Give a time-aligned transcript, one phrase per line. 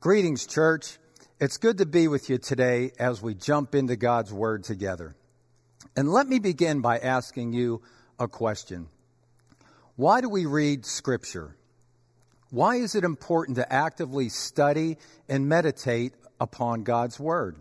[0.00, 0.96] Greetings, church.
[1.38, 5.14] It's good to be with you today as we jump into God's Word together.
[5.94, 7.82] And let me begin by asking you
[8.18, 8.88] a question
[9.96, 11.54] Why do we read Scripture?
[12.48, 14.96] Why is it important to actively study
[15.28, 17.56] and meditate upon God's Word?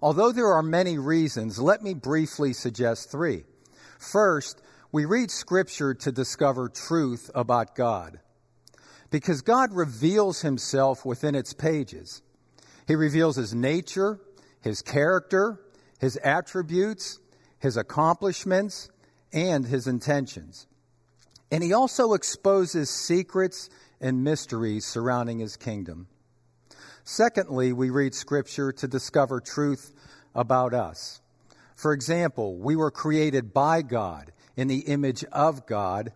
[0.00, 3.42] Although there are many reasons, let me briefly suggest three.
[3.98, 4.62] First,
[4.92, 8.20] we read Scripture to discover truth about God
[9.10, 12.22] because God reveals himself within its pages.
[12.86, 14.20] He reveals his nature,
[14.60, 15.60] his character,
[15.98, 17.18] his attributes,
[17.58, 18.88] his accomplishments,
[19.32, 20.66] and his intentions.
[21.50, 26.08] And he also exposes secrets and mysteries surrounding his kingdom.
[27.04, 29.92] Secondly, we read scripture to discover truth
[30.34, 31.20] about us.
[31.74, 36.12] For example, we were created by God in the image of God,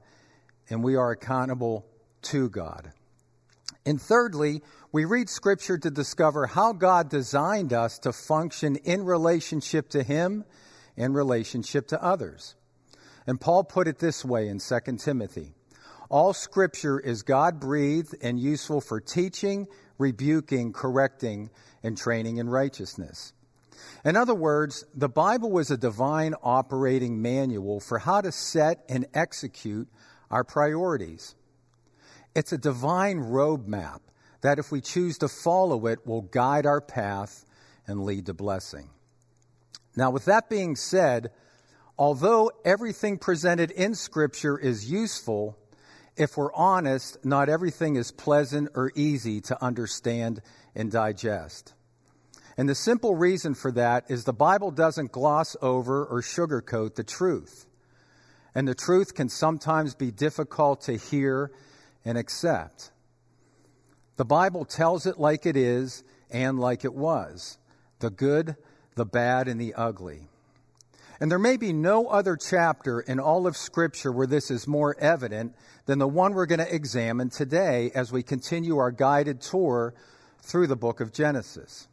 [0.69, 1.87] and we are accountable
[2.23, 2.93] to God.
[3.85, 4.63] And thirdly,
[4.93, 10.45] we read scripture to discover how God designed us to function in relationship to Him
[10.97, 12.55] and relationship to others.
[13.27, 15.55] And Paul put it this way in 2 Timothy
[16.11, 19.67] All scripture is God breathed and useful for teaching,
[19.99, 21.51] rebuking, correcting,
[21.83, 23.33] and training in righteousness.
[24.05, 29.07] In other words, the Bible was a divine operating manual for how to set and
[29.15, 29.89] execute
[30.31, 31.35] our priorities.
[32.35, 34.01] It's a divine roadmap
[34.41, 37.45] that, if we choose to follow it, will guide our path
[37.87, 38.91] and lead to blessing.
[39.97, 41.31] Now, with that being said,
[41.99, 45.59] although everything presented in Scripture is useful,
[46.17, 50.41] if we're honest, not everything is pleasant or easy to understand
[50.75, 51.75] and digest.
[52.57, 57.05] And the simple reason for that is the Bible doesn't gloss over or sugarcoat the
[57.05, 57.67] truth.
[58.55, 61.51] And the truth can sometimes be difficult to hear
[62.05, 62.91] and accept.
[64.17, 67.59] The Bible tells it like it is and like it was
[68.01, 68.57] the good,
[68.97, 70.29] the bad, and the ugly.
[71.21, 74.97] And there may be no other chapter in all of Scripture where this is more
[74.99, 75.55] evident
[75.87, 79.95] than the one we're going to examine today as we continue our guided tour
[80.43, 81.87] through the book of Genesis.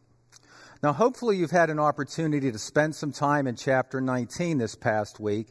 [0.81, 5.19] Now, hopefully, you've had an opportunity to spend some time in chapter 19 this past
[5.19, 5.49] week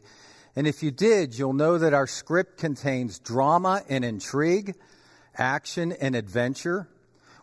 [0.55, 4.75] and if you did, you'll know that our script contains drama and intrigue,
[5.37, 6.87] action and adventure.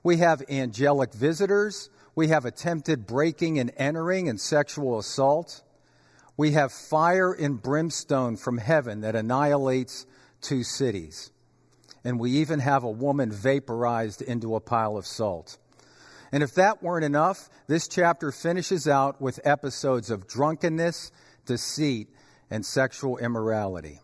[0.03, 1.91] We have angelic visitors.
[2.15, 5.63] We have attempted breaking and entering and sexual assault.
[6.37, 10.07] We have fire and brimstone from heaven that annihilates
[10.41, 11.31] two cities.
[12.05, 15.59] And we even have a woman vaporized into a pile of salt.
[16.33, 21.11] And if that weren't enough, this chapter finishes out with episodes of drunkenness,
[21.47, 22.09] deceit,
[22.51, 24.01] and sexual immorality.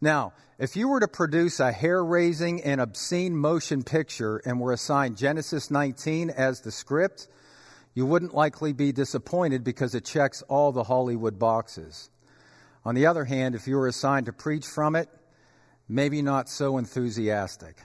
[0.00, 4.72] Now, if you were to produce a hair raising and obscene motion picture and were
[4.72, 7.28] assigned Genesis 19 as the script,
[7.94, 12.10] you wouldn't likely be disappointed because it checks all the Hollywood boxes.
[12.84, 15.08] On the other hand, if you were assigned to preach from it,
[15.88, 17.76] maybe not so enthusiastic.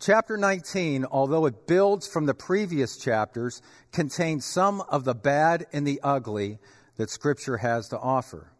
[0.00, 3.62] Chapter 19, although it builds from the previous chapters,
[3.92, 6.58] contains some of the bad and the ugly
[6.96, 8.51] that Scripture has to offer.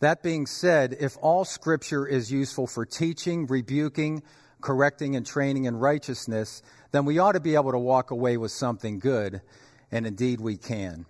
[0.00, 4.22] That being said, if all Scripture is useful for teaching, rebuking,
[4.60, 6.62] correcting, and training in righteousness,
[6.92, 9.40] then we ought to be able to walk away with something good,
[9.90, 11.06] and indeed we can.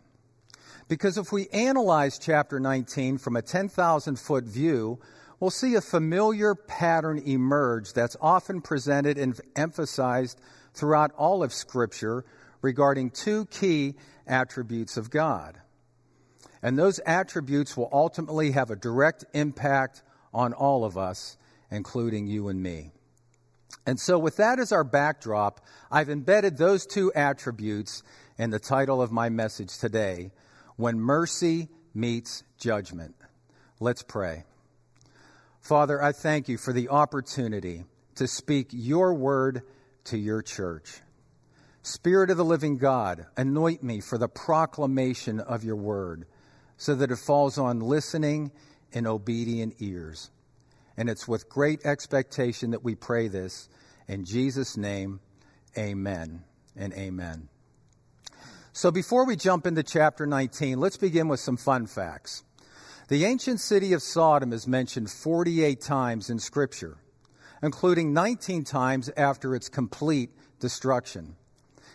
[0.88, 5.00] Because if we analyze chapter 19 from a 10,000 foot view,
[5.40, 10.40] we'll see a familiar pattern emerge that's often presented and emphasized
[10.74, 12.24] throughout all of Scripture
[12.62, 13.94] regarding two key
[14.28, 15.58] attributes of God.
[16.66, 20.02] And those attributes will ultimately have a direct impact
[20.34, 21.38] on all of us,
[21.70, 22.90] including you and me.
[23.86, 28.02] And so, with that as our backdrop, I've embedded those two attributes
[28.36, 30.32] in the title of my message today
[30.74, 33.14] When Mercy Meets Judgment.
[33.78, 34.42] Let's pray.
[35.60, 37.84] Father, I thank you for the opportunity
[38.16, 39.62] to speak your word
[40.06, 41.00] to your church.
[41.84, 46.26] Spirit of the living God, anoint me for the proclamation of your word
[46.76, 48.52] so that it falls on listening
[48.92, 50.30] and obedient ears.
[50.96, 53.68] And it's with great expectation that we pray this.
[54.08, 55.20] In Jesus' name,
[55.76, 56.44] amen
[56.76, 57.48] and amen.
[58.72, 62.44] So before we jump into chapter 19, let's begin with some fun facts.
[63.08, 66.98] The ancient city of Sodom is mentioned 48 times in Scripture,
[67.62, 70.30] including 19 times after its complete
[70.60, 71.36] destruction.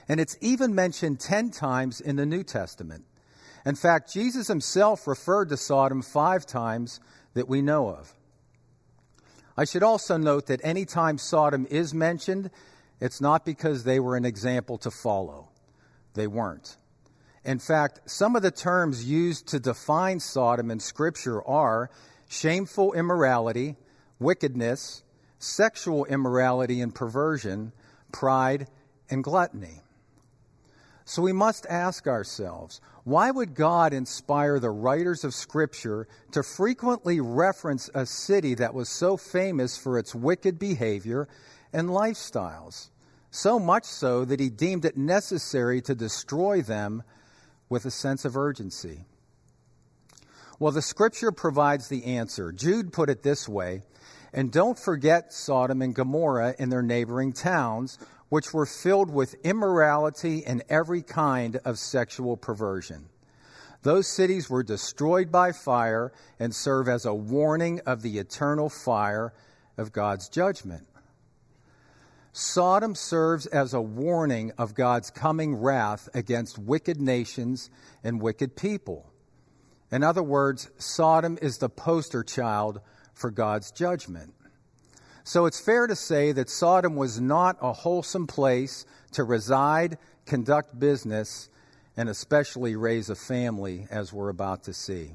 [0.07, 3.05] And it's even mentioned 10 times in the New Testament.
[3.65, 6.99] In fact, Jesus himself referred to Sodom five times
[7.33, 8.13] that we know of.
[9.57, 12.49] I should also note that any time Sodom is mentioned,
[12.99, 15.49] it's not because they were an example to follow.
[16.13, 16.77] They weren't.
[17.43, 21.89] In fact, some of the terms used to define Sodom in Scripture are
[22.29, 23.77] shameful immorality,
[24.19, 25.03] wickedness,
[25.39, 27.71] sexual immorality and perversion,
[28.11, 28.67] pride,
[29.09, 29.81] and gluttony.
[31.11, 37.19] So we must ask ourselves why would God inspire the writers of Scripture to frequently
[37.19, 41.27] reference a city that was so famous for its wicked behavior
[41.73, 42.91] and lifestyles?
[43.29, 47.03] So much so that he deemed it necessary to destroy them
[47.67, 49.03] with a sense of urgency.
[50.59, 52.53] Well, the Scripture provides the answer.
[52.53, 53.81] Jude put it this way
[54.31, 57.97] And don't forget Sodom and Gomorrah and their neighboring towns
[58.31, 63.09] which were filled with immorality and every kind of sexual perversion.
[63.81, 69.33] Those cities were destroyed by fire and serve as a warning of the eternal fire
[69.77, 70.87] of God's judgment.
[72.31, 77.69] Sodom serves as a warning of God's coming wrath against wicked nations
[78.01, 79.11] and wicked people.
[79.91, 82.79] In other words, Sodom is the poster child
[83.13, 84.33] for God's judgment.
[85.23, 90.79] So it's fair to say that Sodom was not a wholesome place to reside, conduct
[90.79, 91.49] business,
[91.95, 95.11] and especially raise a family, as we're about to see.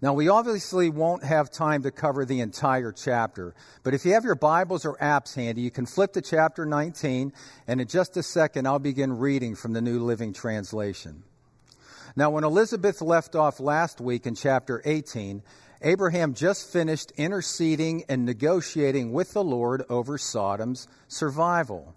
[0.00, 4.24] Now, we obviously won't have time to cover the entire chapter, but if you have
[4.24, 7.32] your Bibles or apps handy, you can flip to chapter 19,
[7.66, 11.24] and in just a second, I'll begin reading from the New Living Translation.
[12.14, 15.42] Now, when Elizabeth left off last week in chapter 18,
[15.82, 21.94] Abraham just finished interceding and negotiating with the Lord over Sodom's survival.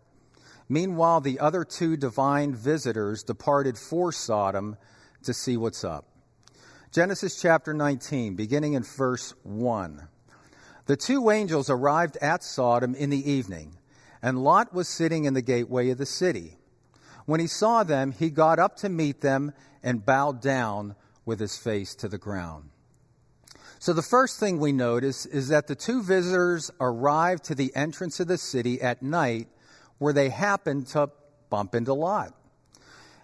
[0.70, 4.78] Meanwhile, the other two divine visitors departed for Sodom
[5.24, 6.06] to see what's up.
[6.92, 10.08] Genesis chapter 19, beginning in verse 1.
[10.86, 13.78] The two angels arrived at Sodom in the evening,
[14.22, 16.58] and Lot was sitting in the gateway of the city.
[17.26, 20.96] When he saw them, he got up to meet them and bowed down
[21.26, 22.71] with his face to the ground.
[23.82, 28.20] So the first thing we notice is that the two visitors arrived to the entrance
[28.20, 29.48] of the city at night
[29.98, 31.10] where they happened to
[31.50, 32.32] bump into Lot.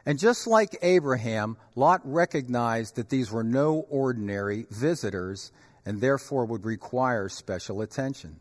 [0.04, 5.51] And just like Abraham, Lot recognized that these were no ordinary visitors
[5.86, 8.38] and therefore would require special attention.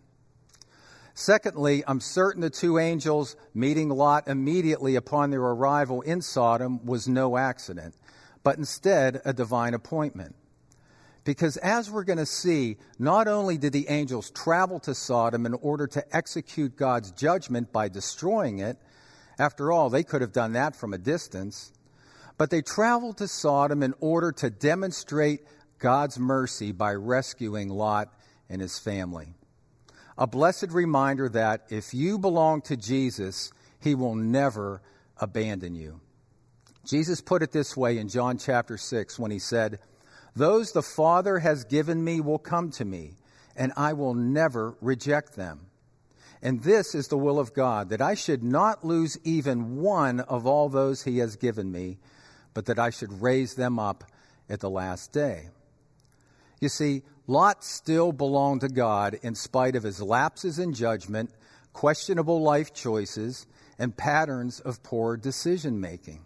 [1.13, 7.07] Secondly, I'm certain the two angels meeting Lot immediately upon their arrival in Sodom was
[7.07, 7.95] no accident,
[8.43, 10.35] but instead a divine appointment.
[11.27, 15.55] Because as we're going to see, not only did the angels travel to Sodom in
[15.55, 18.79] order to execute God's judgment by destroying it,
[19.37, 21.73] after all, they could have done that from a distance,
[22.39, 25.41] but they traveled to Sodom in order to demonstrate
[25.81, 28.15] God's mercy by rescuing Lot
[28.49, 29.35] and his family.
[30.17, 33.51] A blessed reminder that if you belong to Jesus,
[33.81, 34.81] he will never
[35.19, 36.01] abandon you.
[36.85, 39.81] Jesus put it this way in John chapter 6 when he said,
[40.37, 43.15] those the Father has given me will come to me,
[43.57, 45.61] and I will never reject them.
[46.43, 50.47] And this is the will of God, that I should not lose even one of
[50.47, 51.97] all those he has given me,
[52.53, 54.05] but that I should raise them up
[54.49, 55.49] at the last day.
[56.61, 61.31] You see, Lot still belonged to God in spite of his lapses in judgment,
[61.73, 63.47] questionable life choices,
[63.79, 66.21] and patterns of poor decision making.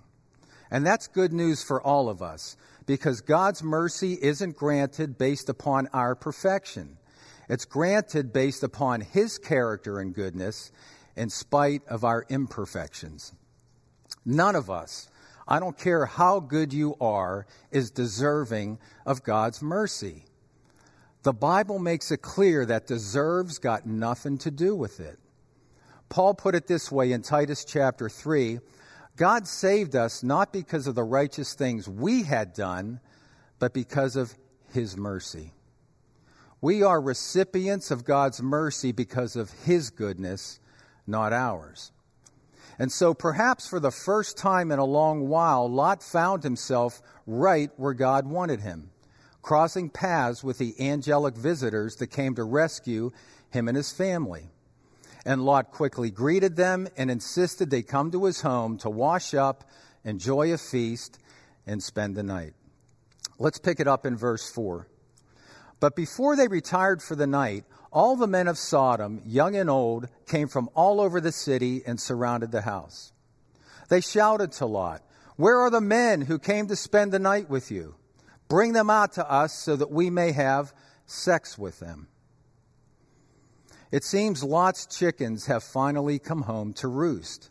[0.71, 2.57] And that's good news for all of us
[2.87, 6.97] because God's mercy isn't granted based upon our perfection.
[7.49, 10.71] It's granted based upon His character and goodness
[11.17, 13.33] in spite of our imperfections.
[14.25, 15.09] None of us,
[15.49, 20.25] I don't care how good you are, is deserving of God's mercy.
[21.23, 25.19] The Bible makes it clear that deserves got nothing to do with it.
[26.09, 28.61] Paul put it this way in Titus chapter 3
[29.17, 33.00] God saved us not because of the righteous things we had done,
[33.59, 34.35] but because of
[34.73, 35.52] His mercy.
[36.61, 40.61] We are recipients of God's mercy because of His goodness,
[41.07, 41.93] not ours.
[42.81, 47.71] And so, perhaps for the first time in a long while, Lot found himself right
[47.76, 48.90] where God wanted him,
[49.43, 53.12] crossing paths with the angelic visitors that came to rescue
[53.50, 54.49] him and his family.
[55.25, 59.65] And Lot quickly greeted them and insisted they come to his home to wash up,
[60.05, 61.19] enjoy a feast,
[61.67, 62.55] and spend the night.
[63.39, 64.87] Let's pick it up in verse 4.
[65.79, 70.09] But before they retired for the night, all the men of Sodom, young and old,
[70.27, 73.12] came from all over the city and surrounded the house.
[73.89, 75.03] They shouted to Lot,
[75.37, 77.97] Where are the men who came to spend the night with you?
[78.49, 80.73] Bring them out to us so that we may have
[81.07, 82.09] sex with them.
[83.92, 87.50] It seems Lot's chickens have finally come home to roost.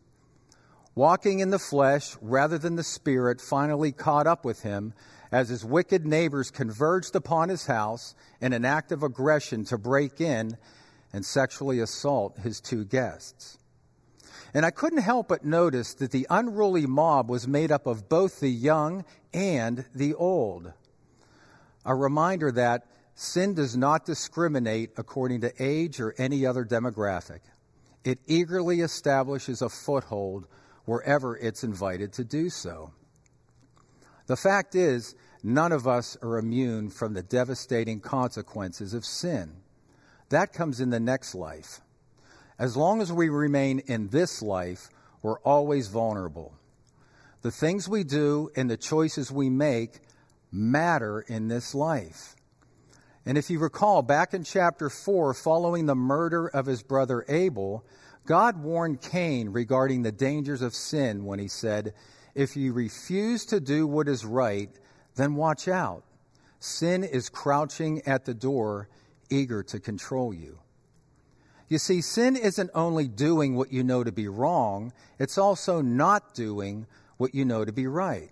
[0.96, 4.94] Walking in the flesh rather than the spirit finally caught up with him
[5.32, 10.22] as his wicked neighbors converged upon his house in an act of aggression to break
[10.22, 10.58] in
[11.12, 13.58] and sexually assault his two guests.
[14.54, 18.40] And I couldn't help but notice that the unruly mob was made up of both
[18.40, 20.74] the young and the old.
[21.86, 22.86] A reminder that
[23.20, 27.42] sin does not discriminate according to age or any other demographic.
[28.06, 30.48] It eagerly establishes a foothold
[30.86, 32.92] wherever it's invited to do so.
[34.28, 39.52] The fact is, none of us are immune from the devastating consequences of sin.
[40.30, 41.82] That comes in the next life.
[42.58, 44.90] As long as we remain in this life,
[45.22, 46.54] we're always vulnerable.
[47.42, 50.00] The things we do and the choices we make
[50.52, 52.36] matter in this life.
[53.30, 57.86] And if you recall, back in chapter 4, following the murder of his brother Abel,
[58.26, 61.94] God warned Cain regarding the dangers of sin when he said,
[62.34, 64.72] if you refuse to do what is right,
[65.16, 66.06] then watch out.
[66.60, 68.90] Sin is crouching at the door,
[69.30, 70.58] eager to control you.
[71.68, 76.34] You see, sin isn't only doing what you know to be wrong, it's also not
[76.34, 78.32] doing what you know to be right.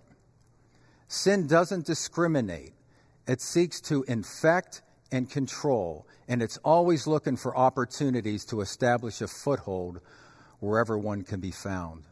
[1.06, 2.72] Sin doesn't discriminate,
[3.28, 9.28] it seeks to infect and control, and it's always looking for opportunities to establish a
[9.28, 10.00] foothold
[10.60, 12.04] wherever one can be found.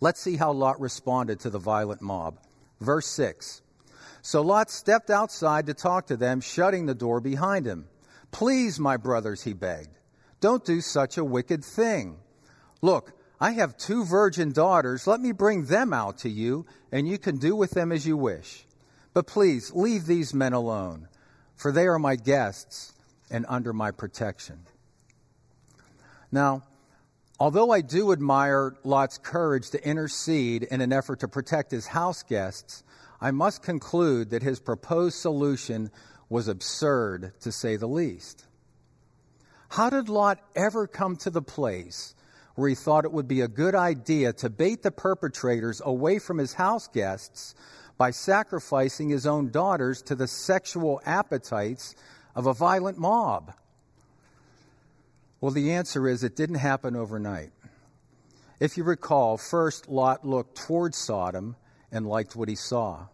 [0.00, 2.38] Let's see how Lot responded to the violent mob.
[2.80, 3.62] Verse 6.
[4.22, 7.88] So Lot stepped outside to talk to them, shutting the door behind him.
[8.30, 9.98] Please, my brothers, he begged,
[10.40, 12.18] don't do such a wicked thing.
[12.80, 15.06] Look, I have two virgin daughters.
[15.06, 18.16] Let me bring them out to you, and you can do with them as you
[18.16, 18.66] wish.
[19.14, 21.08] But please, leave these men alone,
[21.58, 22.94] for they are my guests
[23.30, 24.60] and under my protection.
[26.32, 26.62] Now,
[27.40, 32.24] Although I do admire Lot's courage to intercede in an effort to protect his house
[32.24, 32.82] guests,
[33.20, 35.92] I must conclude that his proposed solution
[36.28, 38.44] was absurd, to say the least.
[39.68, 42.14] How did Lot ever come to the place
[42.56, 46.38] where he thought it would be a good idea to bait the perpetrators away from
[46.38, 47.54] his house guests
[47.98, 51.94] by sacrificing his own daughters to the sexual appetites
[52.34, 53.52] of a violent mob?
[55.40, 57.50] Well, the answer is it didn't happen overnight.
[58.60, 61.56] If you recall, first Lot looked toward Sodom
[61.92, 63.06] and liked what he saw.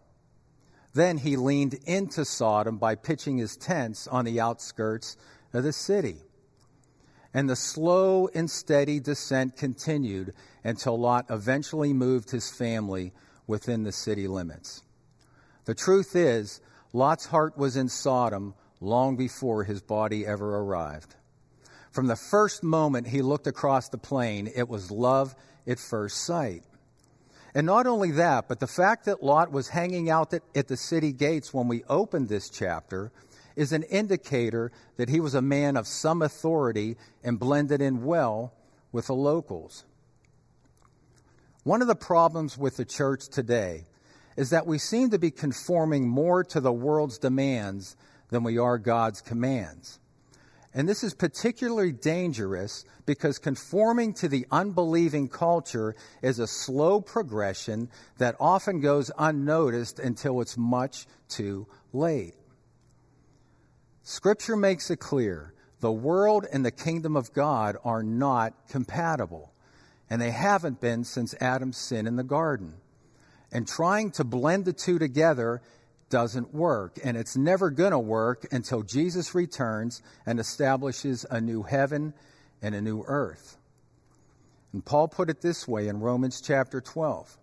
[0.93, 5.17] Then he leaned into Sodom by pitching his tents on the outskirts
[5.53, 6.17] of the city.
[7.33, 13.11] And the slow and steady descent continued until Lot eventually moved his family
[13.47, 14.83] within the city limits.
[15.65, 16.61] The truth is,
[16.93, 21.15] Lot's heart was in Sodom long before his body ever arrived.
[21.91, 25.35] From the first moment he looked across the plain, it was love
[25.65, 26.63] at first sight.
[27.53, 31.13] And not only that, but the fact that Lot was hanging out at the city
[31.13, 33.11] gates when we opened this chapter
[33.55, 38.53] is an indicator that he was a man of some authority and blended in well
[38.91, 39.85] with the locals.
[41.65, 43.85] One of the problems with the church today
[44.37, 47.97] is that we seem to be conforming more to the world's demands
[48.29, 49.99] than we are God's commands.
[50.75, 57.89] And this is particularly dangerous because conforming to the unbelieving culture is a slow progression
[58.19, 62.35] that often goes unnoticed until it's much too late.
[64.03, 69.51] Scripture makes it clear the world and the kingdom of God are not compatible,
[70.09, 72.75] and they haven't been since Adam's sin in the garden.
[73.51, 75.61] And trying to blend the two together
[76.09, 81.63] doesn't work, and it's never going to work until Jesus returns and establishes a new
[81.63, 82.13] heaven
[82.61, 83.57] and a new earth.
[84.73, 87.37] And Paul put it this way in Romans chapter 12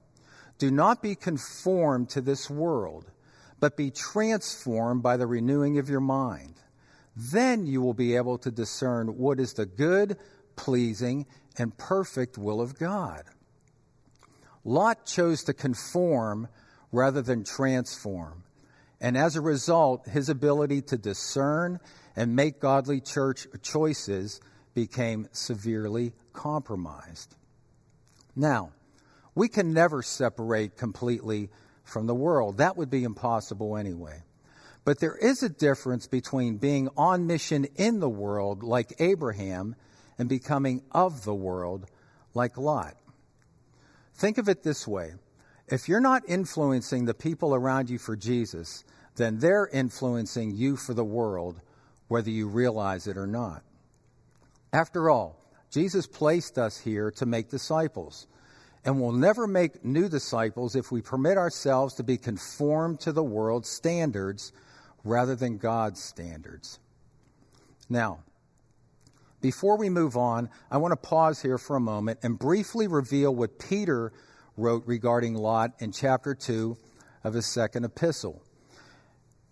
[0.59, 3.11] Do not be conformed to this world,
[3.59, 6.55] but be transformed by the renewing of your mind.
[7.17, 10.17] Then you will be able to discern what is the good,
[10.57, 11.27] pleasing,
[11.59, 13.25] and perfect will of God.
[14.65, 16.49] Lot chose to conform
[16.93, 18.45] rather than transform.
[19.01, 21.81] And as a result, his ability to discern
[22.15, 24.41] and make godly church choices
[24.75, 27.35] became severely compromised.
[28.37, 28.73] Now,
[29.35, 31.51] we can never separate completely
[31.85, 32.59] from the world.
[32.59, 34.23] That would be impossible anyway.
[34.85, 39.77] But there is a difference between being on mission in the world, like Abraham,
[40.23, 41.85] and becoming of the world,
[42.33, 42.95] like Lot.
[44.15, 45.15] Think of it this way
[45.67, 48.85] if you're not influencing the people around you for Jesus,
[49.17, 51.61] then they're influencing you for the world,
[52.07, 53.65] whether you realize it or not.
[54.73, 58.29] After all, Jesus placed us here to make disciples,
[58.85, 63.25] and we'll never make new disciples if we permit ourselves to be conformed to the
[63.25, 64.53] world's standards
[65.03, 66.79] rather than God's standards.
[67.89, 68.21] Now,
[69.43, 73.35] before we move on, I want to pause here for a moment and briefly reveal
[73.35, 74.13] what Peter
[74.57, 76.77] wrote regarding Lot in chapter 2
[77.25, 78.43] of his second epistle,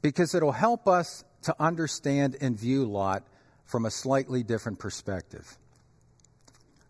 [0.00, 3.24] because it'll help us to understand and view Lot
[3.64, 5.58] from a slightly different perspective.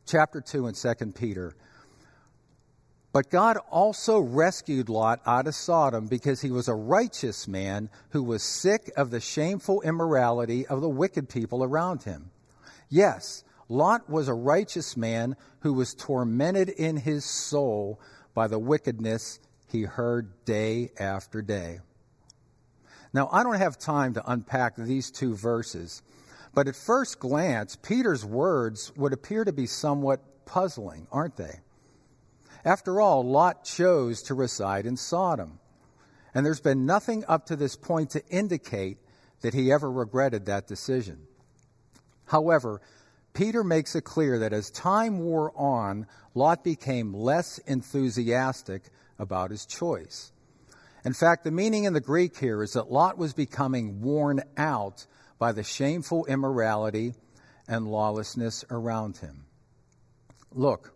[0.07, 1.55] Chapter 2 in 2 Peter.
[3.13, 8.23] But God also rescued Lot out of Sodom because he was a righteous man who
[8.23, 12.30] was sick of the shameful immorality of the wicked people around him.
[12.91, 18.01] Yes, Lot was a righteous man who was tormented in his soul
[18.35, 21.79] by the wickedness he heard day after day.
[23.13, 26.03] Now, I don't have time to unpack these two verses,
[26.53, 31.61] but at first glance, Peter's words would appear to be somewhat puzzling, aren't they?
[32.65, 35.61] After all, Lot chose to reside in Sodom,
[36.35, 38.99] and there's been nothing up to this point to indicate
[39.43, 41.27] that he ever regretted that decision.
[42.31, 42.81] However,
[43.33, 48.85] Peter makes it clear that as time wore on, Lot became less enthusiastic
[49.19, 50.31] about his choice.
[51.05, 55.07] In fact, the meaning in the Greek here is that Lot was becoming worn out
[55.41, 57.15] by the shameful immorality
[57.67, 59.47] and lawlessness around him.
[60.53, 60.95] Look,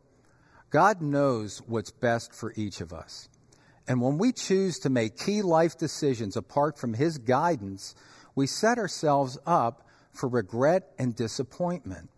[0.70, 3.28] God knows what's best for each of us.
[3.88, 7.96] And when we choose to make key life decisions apart from His guidance,
[8.34, 9.83] we set ourselves up
[10.14, 12.08] for regret and disappointment.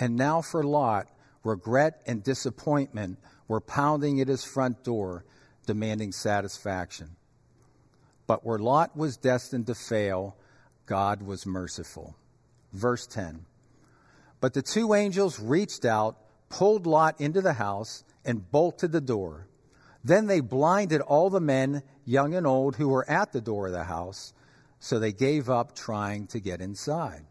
[0.00, 1.08] And now for Lot,
[1.44, 5.24] regret and disappointment were pounding at his front door
[5.66, 7.10] demanding satisfaction.
[8.26, 10.36] But where Lot was destined to fail,
[10.86, 12.16] God was merciful.
[12.72, 13.44] Verse 10
[14.40, 16.16] But the two angels reached out,
[16.48, 19.46] pulled Lot into the house, and bolted the door.
[20.04, 23.72] Then they blinded all the men, young and old, who were at the door of
[23.72, 24.32] the house,
[24.82, 27.24] so they gave up trying to get inside.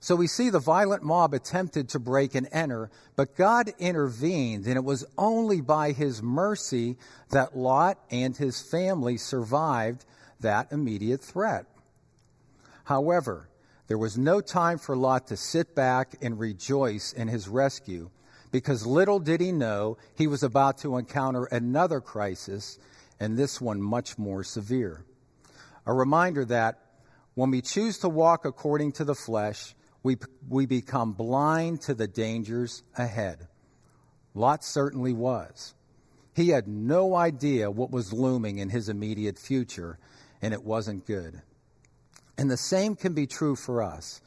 [0.00, 4.76] So we see the violent mob attempted to break and enter, but God intervened, and
[4.76, 6.96] it was only by his mercy
[7.30, 10.04] that Lot and his family survived
[10.40, 11.66] that immediate threat.
[12.82, 13.48] However,
[13.86, 18.10] there was no time for Lot to sit back and rejoice in his rescue,
[18.50, 22.76] because little did he know he was about to encounter another crisis,
[23.20, 25.04] and this one much more severe.
[25.88, 26.78] A reminder that
[27.34, 32.06] when we choose to walk according to the flesh, we, we become blind to the
[32.06, 33.48] dangers ahead.
[34.34, 35.74] Lot certainly was.
[36.34, 39.98] He had no idea what was looming in his immediate future,
[40.42, 41.40] and it wasn't good.
[42.36, 44.20] And the same can be true for us.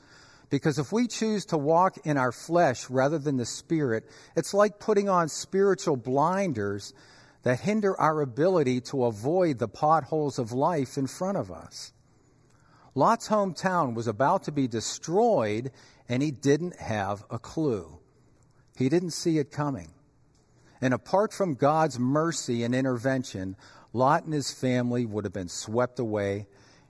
[0.50, 4.04] Because if we choose to walk in our flesh rather than the spirit,
[4.36, 6.93] it's like putting on spiritual blinders
[7.43, 11.91] that hinder our ability to avoid the potholes of life in front of us.
[12.93, 15.71] Lot's hometown was about to be destroyed,
[16.10, 17.99] and he didn't have a clue.
[18.75, 19.89] He didn't see it coming.
[20.82, 23.56] And apart from God's mercy and intervention,
[23.93, 26.47] Lot and his family would have been swept away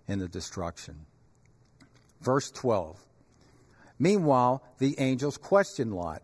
[0.08, 1.06] in the destruction.
[2.22, 3.00] Verse 12.
[4.00, 6.24] Meanwhile, the angels questioned Lot.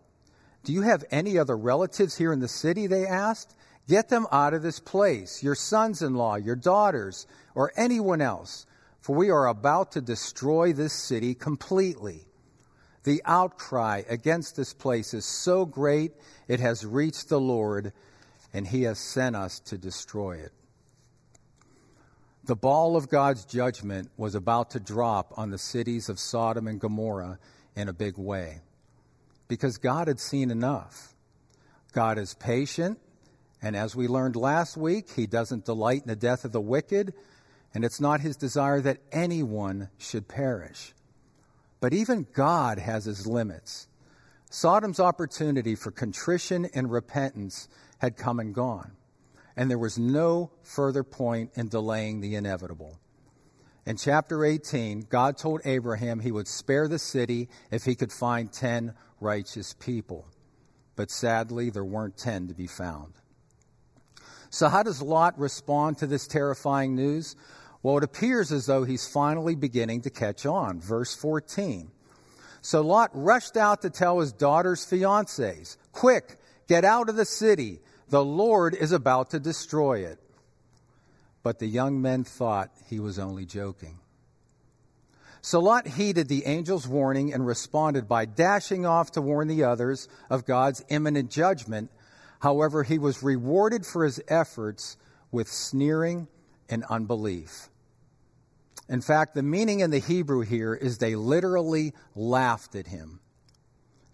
[0.64, 2.86] Do you have any other relatives here in the city?
[2.86, 3.54] They asked.
[3.88, 8.66] Get them out of this place, your sons in law, your daughters, or anyone else
[9.08, 12.26] for we are about to destroy this city completely.
[13.04, 16.12] The outcry against this place is so great,
[16.46, 17.94] it has reached the Lord,
[18.52, 20.52] and he has sent us to destroy it.
[22.44, 26.78] The ball of God's judgment was about to drop on the cities of Sodom and
[26.78, 27.38] Gomorrah
[27.76, 28.60] in a big way
[29.48, 31.14] because God had seen enough.
[31.92, 32.98] God is patient,
[33.60, 37.12] and as we learned last week, he doesn't delight in the death of the wicked,
[37.74, 40.94] and it's not his desire that anyone should perish.
[41.80, 43.88] But even God has his limits.
[44.50, 47.68] Sodom's opportunity for contrition and repentance
[47.98, 48.92] had come and gone,
[49.56, 52.98] and there was no further point in delaying the inevitable.
[53.84, 58.52] In chapter 18, God told Abraham he would spare the city if he could find
[58.52, 60.26] 10 righteous people.
[60.94, 63.14] But sadly, there weren't 10 to be found.
[64.50, 67.36] So, how does Lot respond to this terrifying news?
[67.82, 70.80] Well, it appears as though he's finally beginning to catch on.
[70.80, 71.90] Verse 14.
[72.60, 77.80] So Lot rushed out to tell his daughter's fiancés, Quick, get out of the city.
[78.08, 80.18] The Lord is about to destroy it.
[81.42, 83.98] But the young men thought he was only joking.
[85.40, 90.08] So Lot heeded the angel's warning and responded by dashing off to warn the others
[90.28, 91.90] of God's imminent judgment.
[92.40, 94.96] However, he was rewarded for his efforts
[95.30, 96.28] with sneering
[96.68, 97.68] and unbelief.
[98.88, 103.20] In fact, the meaning in the Hebrew here is they literally laughed at him.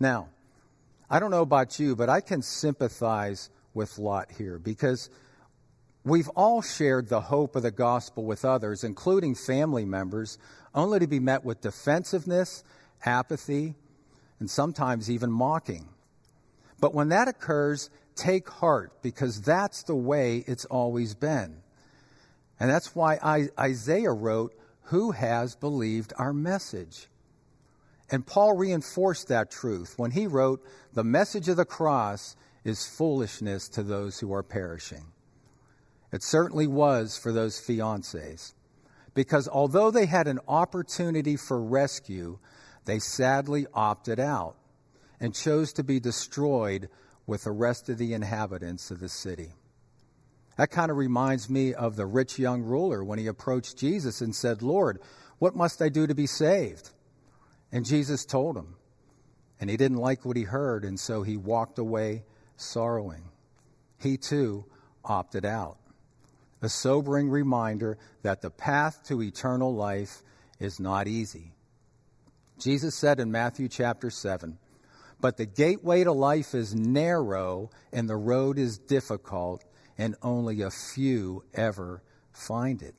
[0.00, 0.28] Now,
[1.08, 5.10] I don't know about you, but I can sympathize with Lot here because
[6.02, 10.38] we've all shared the hope of the gospel with others, including family members,
[10.74, 12.64] only to be met with defensiveness,
[13.04, 13.74] apathy,
[14.40, 15.88] and sometimes even mocking.
[16.80, 21.56] But when that occurs, take heart because that's the way it's always been.
[22.60, 23.18] And that's why
[23.58, 27.08] Isaiah wrote, Who has believed our message?
[28.10, 33.68] And Paul reinforced that truth when he wrote, The message of the cross is foolishness
[33.70, 35.04] to those who are perishing.
[36.12, 38.54] It certainly was for those fiancés,
[39.14, 42.38] because although they had an opportunity for rescue,
[42.84, 44.56] they sadly opted out
[45.18, 46.88] and chose to be destroyed
[47.26, 49.52] with the rest of the inhabitants of the city.
[50.56, 54.34] That kind of reminds me of the rich young ruler when he approached Jesus and
[54.34, 55.00] said, Lord,
[55.38, 56.90] what must I do to be saved?
[57.72, 58.76] And Jesus told him.
[59.60, 62.24] And he didn't like what he heard, and so he walked away
[62.56, 63.24] sorrowing.
[63.98, 64.64] He too
[65.04, 65.78] opted out.
[66.62, 70.22] A sobering reminder that the path to eternal life
[70.58, 71.52] is not easy.
[72.58, 74.58] Jesus said in Matthew chapter 7,
[75.24, 79.64] But the gateway to life is narrow, and the road is difficult
[79.96, 82.94] and only a few ever find it.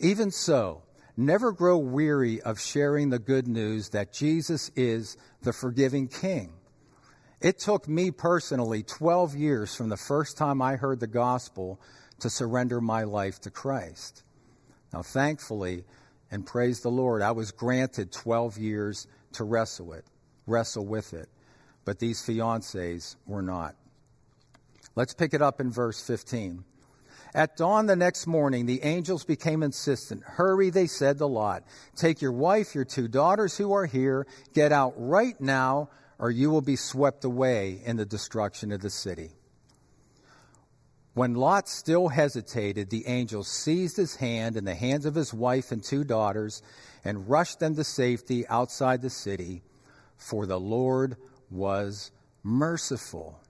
[0.00, 0.82] Even so,
[1.16, 6.52] never grow weary of sharing the good news that Jesus is the forgiving King.
[7.40, 11.80] It took me personally 12 years from the first time I heard the gospel
[12.18, 14.24] to surrender my life to Christ.
[14.92, 15.84] Now, thankfully,
[16.32, 20.04] and praise the Lord, I was granted 12 years to wrestle it,
[20.46, 21.28] wrestle with it.
[21.84, 23.76] But these fiancés were not.
[24.94, 26.64] Let's pick it up in verse 15.
[27.34, 30.22] At dawn the next morning, the angels became insistent.
[30.24, 31.64] Hurry, they said to Lot.
[31.94, 34.26] Take your wife, your two daughters who are here.
[34.54, 38.88] Get out right now, or you will be swept away in the destruction of the
[38.88, 39.32] city.
[41.12, 45.72] When Lot still hesitated, the angels seized his hand and the hands of his wife
[45.72, 46.62] and two daughters
[47.04, 49.62] and rushed them to safety outside the city,
[50.16, 51.16] for the Lord
[51.50, 52.10] was
[52.42, 53.40] merciful.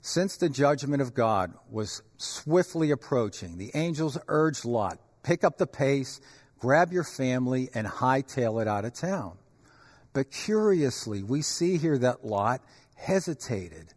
[0.00, 5.66] Since the judgment of God was swiftly approaching, the angels urged Lot, pick up the
[5.66, 6.20] pace,
[6.58, 9.38] grab your family, and hightail it out of town.
[10.12, 12.62] But curiously, we see here that Lot
[12.96, 13.94] hesitated.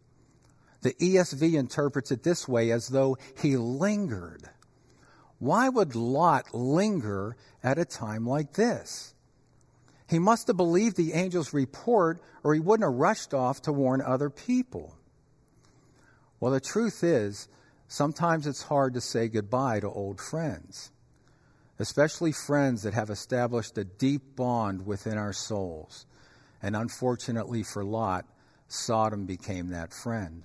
[0.82, 4.48] The ESV interprets it this way as though he lingered.
[5.40, 9.12] Why would Lot linger at a time like this?
[10.08, 14.00] He must have believed the angel's report, or he wouldn't have rushed off to warn
[14.00, 14.96] other people.
[16.38, 17.48] Well, the truth is,
[17.88, 20.92] sometimes it's hard to say goodbye to old friends,
[21.78, 26.06] especially friends that have established a deep bond within our souls.
[26.62, 28.26] And unfortunately for Lot,
[28.68, 30.44] Sodom became that friend.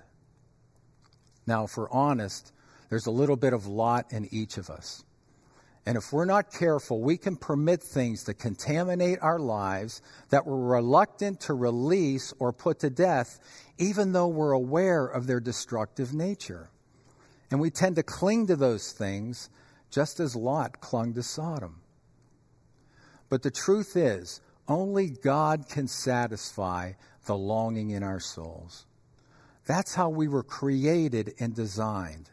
[1.46, 2.52] Now, if we're honest,
[2.88, 5.04] there's a little bit of Lot in each of us.
[5.84, 10.76] And if we're not careful, we can permit things to contaminate our lives that we're
[10.76, 13.40] reluctant to release or put to death,
[13.78, 16.70] even though we're aware of their destructive nature.
[17.50, 19.50] And we tend to cling to those things
[19.90, 21.80] just as Lot clung to Sodom.
[23.28, 26.92] But the truth is, only God can satisfy
[27.26, 28.86] the longing in our souls.
[29.66, 32.30] That's how we were created and designed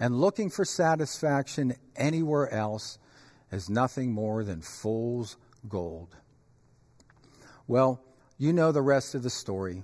[0.00, 2.98] and looking for satisfaction anywhere else
[3.52, 5.36] is nothing more than fool's
[5.68, 6.16] gold.
[7.68, 8.02] Well,
[8.38, 9.82] you know the rest of the story.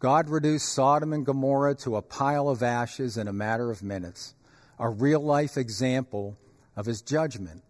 [0.00, 4.34] God reduced Sodom and Gomorrah to a pile of ashes in a matter of minutes,
[4.80, 6.36] a real life example
[6.74, 7.62] of his judgment.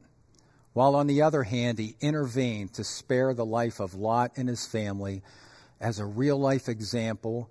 [0.72, 4.66] While on the other hand, he intervened to spare the life of Lot and his
[4.66, 5.22] family
[5.78, 7.50] as a real life example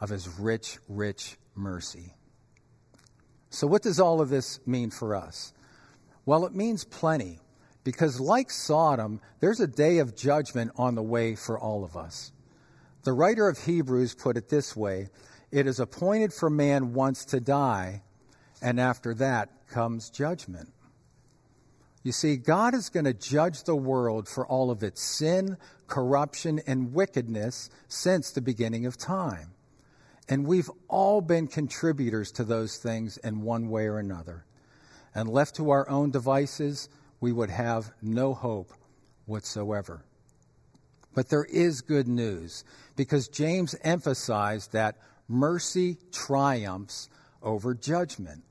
[0.00, 2.15] of his rich, rich mercy.
[3.56, 5.54] So, what does all of this mean for us?
[6.26, 7.40] Well, it means plenty,
[7.84, 12.32] because like Sodom, there's a day of judgment on the way for all of us.
[13.04, 15.08] The writer of Hebrews put it this way
[15.50, 18.02] It is appointed for man once to die,
[18.60, 20.68] and after that comes judgment.
[22.02, 26.60] You see, God is going to judge the world for all of its sin, corruption,
[26.66, 29.55] and wickedness since the beginning of time.
[30.28, 34.44] And we've all been contributors to those things in one way or another.
[35.14, 36.88] And left to our own devices,
[37.20, 38.72] we would have no hope
[39.24, 40.04] whatsoever.
[41.14, 42.64] But there is good news
[42.96, 44.96] because James emphasized that
[45.28, 47.08] mercy triumphs
[47.42, 48.42] over judgment.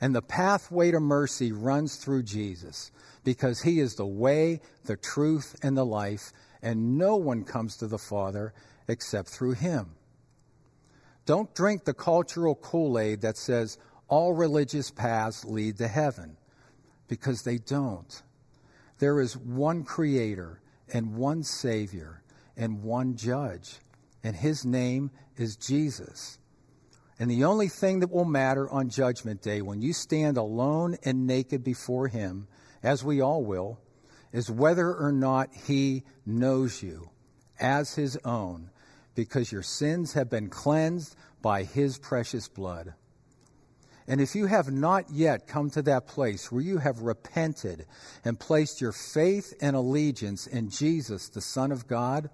[0.00, 2.90] And the pathway to mercy runs through Jesus
[3.22, 7.86] because he is the way, the truth, and the life, and no one comes to
[7.86, 8.54] the Father
[8.88, 9.90] except through him.
[11.30, 16.36] Don't drink the cultural Kool Aid that says all religious paths lead to heaven
[17.06, 18.20] because they don't.
[18.98, 20.60] There is one Creator
[20.92, 22.24] and one Savior
[22.56, 23.78] and one Judge,
[24.24, 26.40] and His name is Jesus.
[27.20, 31.28] And the only thing that will matter on Judgment Day when you stand alone and
[31.28, 32.48] naked before Him,
[32.82, 33.78] as we all will,
[34.32, 37.08] is whether or not He knows you
[37.60, 38.70] as His own,
[39.14, 42.94] because your sins have been cleansed by His precious blood.
[44.06, 47.86] And if you have not yet come to that place where you have repented
[48.24, 52.28] and placed your faith and allegiance in Jesus, the Son of God,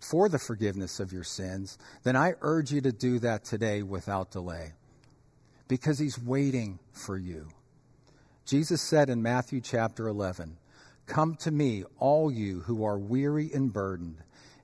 [0.00, 4.32] for the forgiveness of your sins, then I urge you to do that today without
[4.32, 4.72] delay
[5.68, 7.48] because he's waiting for you.
[8.44, 10.58] Jesus said in Matthew chapter 11,
[11.06, 14.18] Come to me, all you who are weary and burdened,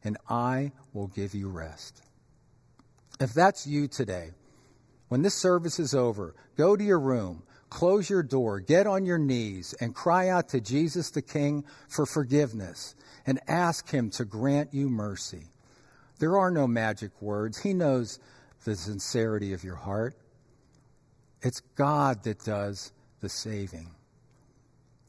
[0.04, 2.02] and I will give you rest.
[3.20, 4.30] If that's you today,
[5.08, 9.18] when this service is over, go to your room, close your door, get on your
[9.18, 12.94] knees, and cry out to Jesus the King for forgiveness
[13.26, 15.44] and ask Him to grant you mercy.
[16.18, 17.58] There are no magic words.
[17.58, 18.18] He knows
[18.64, 20.14] the sincerity of your heart.
[21.42, 23.90] It's God that does the saving.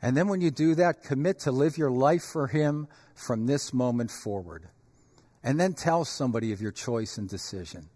[0.02, 3.74] And then when you do that, commit to live your life for Him from this
[3.74, 4.68] moment forward.
[5.44, 7.90] And then tell somebody of your choice and decision.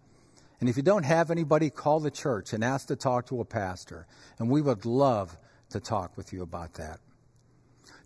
[0.60, 3.46] And if you don't have anybody, call the church and ask to talk to a
[3.46, 4.08] pastor.
[4.40, 5.38] And we would love
[5.70, 7.00] to talk with you about that.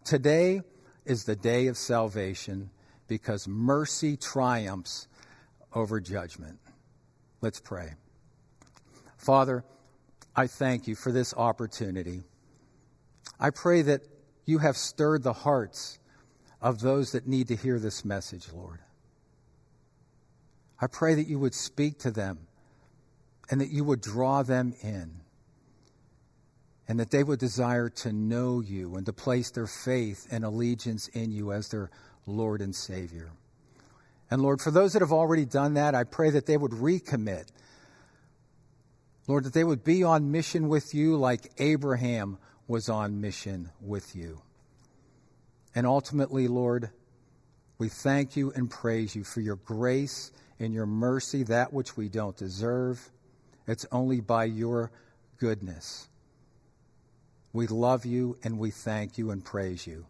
[0.04, 0.62] Today
[1.06, 2.70] is the day of salvation
[3.08, 5.08] because mercy triumphs
[5.74, 6.60] over judgment.
[7.42, 7.94] Let's pray.
[9.18, 9.64] Father,
[10.36, 12.24] I thank you for this opportunity.
[13.40, 14.02] I pray that
[14.46, 16.00] you have stirred the hearts
[16.62, 18.80] of those that need to hear this message, Lord.
[20.82, 22.40] I pray that you would speak to them
[23.50, 25.20] and that you would draw them in
[26.88, 31.08] and that they would desire to know you and to place their faith and allegiance
[31.10, 31.92] in you as their
[32.26, 33.30] Lord and Savior.
[34.32, 37.48] And Lord, for those that have already done that, I pray that they would recommit.
[39.28, 44.16] Lord, that they would be on mission with you like Abraham was on mission with
[44.16, 44.42] you.
[45.76, 46.90] And ultimately, Lord,
[47.78, 52.10] we thank you and praise you for your grace in your mercy, that which we
[52.10, 53.10] don't deserve.
[53.68, 54.92] It's only by your
[55.38, 56.08] goodness.
[57.54, 60.06] We love you and we thank you and praise you.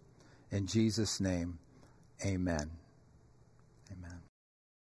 [0.52, 1.60] In Jesus' name,
[2.26, 2.79] amen.